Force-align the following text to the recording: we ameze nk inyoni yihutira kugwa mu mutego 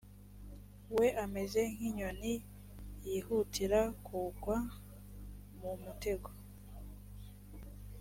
we 0.97 1.07
ameze 1.23 1.59
nk 1.73 1.79
inyoni 1.89 2.33
yihutira 3.05 3.81
kugwa 4.05 4.57
mu 5.59 5.71
mutego 5.83 6.29